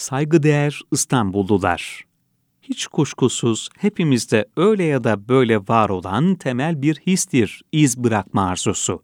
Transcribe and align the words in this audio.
Saygıdeğer 0.00 0.80
İstanbullular. 0.92 2.04
Hiç 2.62 2.86
kuşkusuz 2.86 3.68
hepimizde 3.78 4.48
öyle 4.56 4.84
ya 4.84 5.04
da 5.04 5.28
böyle 5.28 5.58
var 5.58 5.88
olan 5.88 6.34
temel 6.34 6.82
bir 6.82 6.96
histir 7.06 7.62
iz 7.72 7.98
bırakma 7.98 8.46
arzusu. 8.46 9.02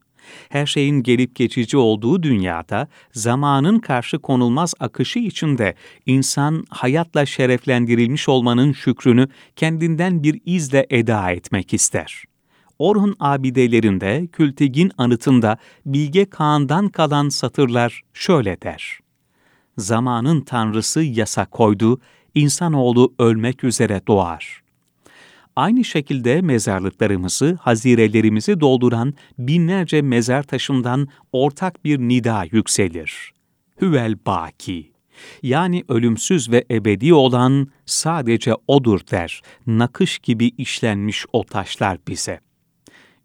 Her 0.49 0.67
şeyin 0.67 1.03
gelip 1.03 1.35
geçici 1.35 1.77
olduğu 1.77 2.23
dünyada 2.23 2.89
zamanın 3.13 3.79
karşı 3.79 4.19
konulmaz 4.19 4.75
akışı 4.81 5.19
içinde 5.19 5.75
insan 6.07 6.65
hayatla 6.71 7.27
şereflendirilmiş 7.27 8.29
olmanın 8.29 8.73
şükrünü 8.73 9.29
kendinden 9.57 10.23
bir 10.23 10.41
izle 10.47 10.87
eda 10.91 11.31
etmek 11.31 11.75
ister. 11.75 12.25
Orhun 12.79 13.17
abidelerinde 13.21 14.29
Kültigin 14.33 14.93
anıtında 14.99 15.59
Bilge 15.87 16.25
Kağan'dan 16.25 16.89
kalan 16.89 17.29
satırlar 17.29 18.03
şöyle 18.15 18.63
der. 18.63 19.06
Zamanın 19.79 20.41
tanrısı 20.41 21.03
yasa 21.03 21.47
koydu, 21.47 22.01
insanoğlu 22.35 23.15
ölmek 23.19 23.65
üzere 23.65 24.01
doğar. 24.09 24.63
Aynı 25.57 25.85
şekilde 25.85 26.41
mezarlıklarımızı, 26.41 27.59
hazirelerimizi 27.61 28.61
dolduran 28.61 29.15
binlerce 29.39 30.03
mezar 30.03 30.43
taşından 30.43 31.09
ortak 31.33 31.85
bir 31.85 31.99
nida 31.99 32.45
yükselir. 32.53 33.33
Hüvel 33.81 34.15
baki. 34.27 34.93
Yani 35.43 35.85
ölümsüz 35.89 36.51
ve 36.51 36.65
ebedi 36.71 37.15
olan 37.15 37.69
sadece 37.87 38.55
O'dur 38.69 39.01
der, 39.11 39.43
nakış 39.67 40.19
gibi 40.19 40.47
işlenmiş 40.47 41.27
o 41.33 41.45
taşlar 41.45 41.99
bize. 42.09 42.41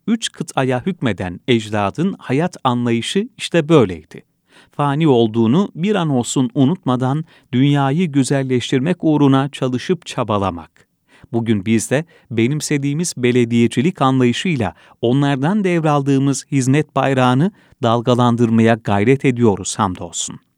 Üç 0.08 0.32
kıtaya 0.32 0.86
hükmeden 0.86 1.40
ecdadın 1.48 2.16
hayat 2.20 2.58
anlayışı 2.64 3.30
işte 3.38 3.70
böyleydi 3.70 4.31
fani 4.72 5.08
olduğunu 5.08 5.70
bir 5.76 5.96
an 5.96 6.10
olsun 6.10 6.50
unutmadan 6.54 7.26
dünyayı 7.54 8.12
güzelleştirmek 8.12 8.98
uğruna 9.02 9.50
çalışıp 9.50 10.06
çabalamak. 10.06 10.88
Bugün 11.34 11.66
biz 11.66 11.92
de 11.92 12.06
benimsediğimiz 12.32 13.14
belediyecilik 13.18 14.02
anlayışıyla 14.02 14.74
onlardan 15.02 15.64
devraldığımız 15.64 16.46
hizmet 16.52 16.96
bayrağını 16.96 17.52
dalgalandırmaya 17.84 18.74
gayret 18.74 19.26
ediyoruz 19.26 19.80
hamdolsun. 19.80 20.51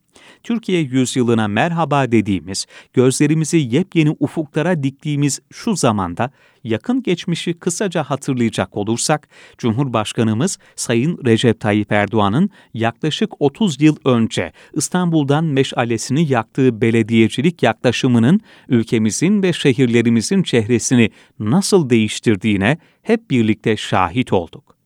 Türkiye 0.44 0.81
yüzyılına 0.81 1.47
merhaba 1.47 2.11
dediğimiz, 2.11 2.66
gözlerimizi 2.94 3.58
yepyeni 3.58 4.16
ufuklara 4.19 4.83
diktiğimiz 4.83 5.39
şu 5.53 5.75
zamanda 5.75 6.31
yakın 6.63 7.03
geçmişi 7.03 7.53
kısaca 7.53 8.03
hatırlayacak 8.03 8.77
olursak, 8.77 9.27
Cumhurbaşkanımız 9.58 10.58
Sayın 10.75 11.19
Recep 11.25 11.59
Tayyip 11.59 11.91
Erdoğan'ın 11.91 12.49
yaklaşık 12.73 13.41
30 13.41 13.81
yıl 13.81 13.95
önce 14.05 14.52
İstanbul'dan 14.73 15.45
meşalesini 15.45 16.31
yaktığı 16.31 16.81
belediyecilik 16.81 17.64
yaklaşımının 17.64 18.39
ülkemizin 18.69 19.44
ve 19.44 19.53
şehirlerimizin 19.53 20.44
çehresini 20.44 21.11
nasıl 21.39 21.89
değiştirdiğine 21.89 22.77
hep 23.02 23.31
birlikte 23.31 23.77
şahit 23.77 24.33
olduk. 24.33 24.77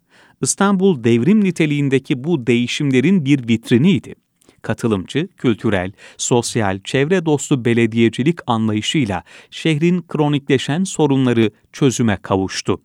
İstanbul 0.41 1.03
devrim 1.03 1.43
niteliğindeki 1.43 2.23
bu 2.23 2.47
değişimlerin 2.47 3.25
bir 3.25 3.47
vitriniydi 3.47 4.15
katılımcı, 4.67 5.27
kültürel, 5.37 5.91
sosyal, 6.17 6.79
çevre 6.83 7.25
dostu 7.25 7.65
belediyecilik 7.65 8.39
anlayışıyla 8.47 9.23
şehrin 9.51 10.01
kronikleşen 10.01 10.83
sorunları 10.83 11.51
çözüme 11.73 12.17
kavuştu. 12.21 12.81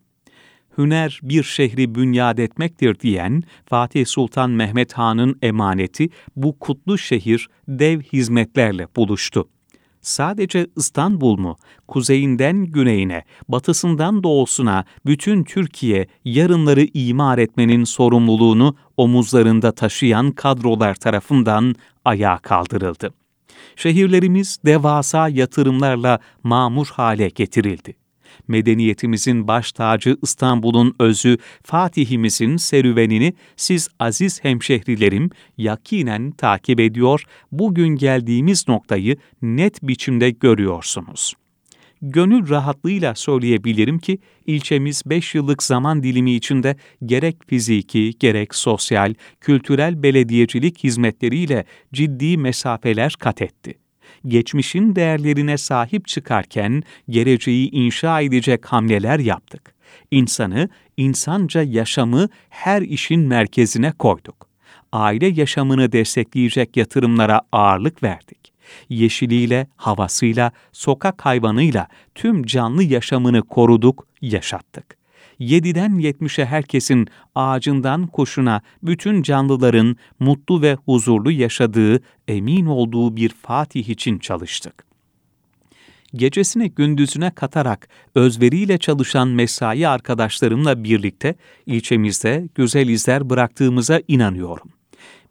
Hüner 0.78 1.20
bir 1.22 1.42
şehri 1.42 1.94
bünyad 1.94 2.38
etmektir 2.38 3.00
diyen 3.00 3.42
Fatih 3.66 4.06
Sultan 4.06 4.50
Mehmet 4.50 4.92
Han'ın 4.92 5.38
emaneti 5.42 6.08
bu 6.36 6.58
kutlu 6.58 6.98
şehir 6.98 7.48
dev 7.68 8.00
hizmetlerle 8.02 8.86
buluştu 8.96 9.48
sadece 10.02 10.66
İstanbul 10.76 11.38
mu, 11.38 11.56
kuzeyinden 11.88 12.64
güneyine, 12.64 13.24
batısından 13.48 14.22
doğusuna 14.22 14.84
bütün 15.06 15.44
Türkiye 15.44 16.06
yarınları 16.24 16.86
imar 16.94 17.38
etmenin 17.38 17.84
sorumluluğunu 17.84 18.76
omuzlarında 18.96 19.72
taşıyan 19.72 20.30
kadrolar 20.30 20.94
tarafından 20.94 21.74
ayağa 22.04 22.38
kaldırıldı. 22.38 23.14
Şehirlerimiz 23.76 24.58
devasa 24.64 25.28
yatırımlarla 25.28 26.18
mamur 26.42 26.86
hale 26.86 27.28
getirildi 27.28 28.01
medeniyetimizin 28.48 29.48
baş 29.48 29.72
tacı 29.72 30.16
İstanbul'un 30.22 30.94
özü 30.98 31.38
Fatih'imizin 31.62 32.56
serüvenini 32.56 33.34
siz 33.56 33.88
aziz 33.98 34.44
hemşehrilerim 34.44 35.30
yakinen 35.58 36.30
takip 36.30 36.80
ediyor, 36.80 37.24
bugün 37.52 37.88
geldiğimiz 37.88 38.68
noktayı 38.68 39.16
net 39.42 39.82
biçimde 39.82 40.30
görüyorsunuz. 40.30 41.34
Gönül 42.02 42.48
rahatlığıyla 42.48 43.14
söyleyebilirim 43.14 43.98
ki 43.98 44.18
ilçemiz 44.46 45.02
5 45.06 45.34
yıllık 45.34 45.62
zaman 45.62 46.02
dilimi 46.02 46.34
içinde 46.34 46.76
gerek 47.06 47.36
fiziki, 47.46 48.12
gerek 48.18 48.54
sosyal, 48.54 49.14
kültürel 49.40 50.02
belediyecilik 50.02 50.84
hizmetleriyle 50.84 51.64
ciddi 51.92 52.36
mesafeler 52.36 53.16
kat 53.18 53.42
etti 53.42 53.81
geçmişin 54.26 54.96
değerlerine 54.96 55.58
sahip 55.58 56.08
çıkarken 56.08 56.82
geleceği 57.08 57.70
inşa 57.70 58.20
edecek 58.20 58.66
hamleler 58.66 59.18
yaptık. 59.18 59.74
İnsanı, 60.10 60.68
insanca 60.96 61.62
yaşamı 61.62 62.28
her 62.48 62.82
işin 62.82 63.20
merkezine 63.20 63.92
koyduk. 63.92 64.46
Aile 64.92 65.26
yaşamını 65.26 65.92
destekleyecek 65.92 66.76
yatırımlara 66.76 67.40
ağırlık 67.52 68.02
verdik. 68.02 68.52
Yeşiliyle, 68.88 69.66
havasıyla, 69.76 70.52
sokak 70.72 71.26
hayvanıyla 71.26 71.88
tüm 72.14 72.44
canlı 72.44 72.82
yaşamını 72.82 73.42
koruduk, 73.42 74.06
yaşattık. 74.22 75.01
7'den 75.40 75.92
70'e 75.92 76.44
herkesin 76.44 77.08
ağacından 77.34 78.06
kuşuna 78.06 78.62
bütün 78.82 79.22
canlıların 79.22 79.96
mutlu 80.20 80.62
ve 80.62 80.74
huzurlu 80.74 81.30
yaşadığı, 81.30 82.00
emin 82.28 82.66
olduğu 82.66 83.16
bir 83.16 83.28
Fatih 83.28 83.88
için 83.88 84.18
çalıştık. 84.18 84.84
Gecesini 86.14 86.70
gündüzüne 86.70 87.30
katarak 87.30 87.88
özveriyle 88.14 88.78
çalışan 88.78 89.28
mesai 89.28 89.88
arkadaşlarımla 89.88 90.84
birlikte 90.84 91.34
ilçemizde 91.66 92.48
güzel 92.54 92.88
izler 92.88 93.30
bıraktığımıza 93.30 94.00
inanıyorum 94.08 94.72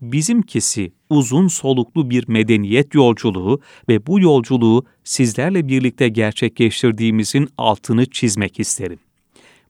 bizimkisi 0.02 0.92
uzun 1.10 1.48
soluklu 1.48 2.10
bir 2.10 2.28
medeniyet 2.28 2.96
yolculuğu 2.96 3.62
ve 3.90 4.08
bu 4.08 4.20
yolculuğu 4.20 4.86
sizlerle 5.04 5.68
birlikte 5.68 6.10
gerçekleştirdiğimizin 6.10 7.50
altını 7.58 8.06
çizmek 8.06 8.60
isterim 8.60 9.00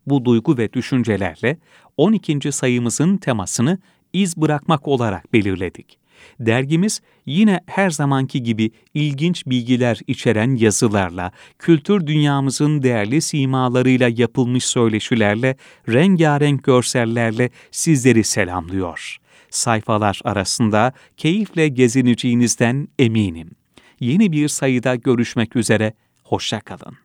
bu 0.06 0.26
duygu 0.26 0.58
ve 0.58 0.74
düşüncelerle 0.74 1.58
12. 1.98 2.52
sayımızın 2.52 3.18
temasını 3.18 3.80
iz 4.14 4.38
bırakmak 4.38 4.88
olarak 4.88 5.34
belirledik. 5.34 6.02
Dergimiz 6.40 7.02
yine 7.26 7.60
her 7.66 7.90
zamanki 7.90 8.44
gibi 8.44 8.72
ilginç 8.94 9.46
bilgiler 9.46 10.00
içeren 10.08 10.56
yazılarla, 10.56 11.32
kültür 11.60 12.08
dünyamızın 12.08 12.84
değerli 12.84 13.22
simalarıyla 13.22 14.10
yapılmış 14.10 14.66
söyleşilerle, 14.66 15.56
rengarenk 15.90 16.64
görsellerle 16.64 17.50
sizleri 17.72 18.24
selamlıyor. 18.24 19.18
Sayfalar 19.50 20.22
arasında 20.24 20.94
keyifle 21.18 21.68
gezineceğinizden 21.68 22.88
eminim. 23.00 23.52
Yeni 24.00 24.32
bir 24.32 24.48
sayıda 24.48 24.96
görüşmek 24.96 25.56
üzere, 25.56 25.94
hoşçakalın. 26.24 26.98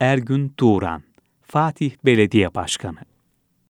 Ergün 0.00 0.48
Tuğran 0.48 1.02
Fatih 1.48 1.92
Belediye 2.04 2.54
Başkanı 2.54 3.15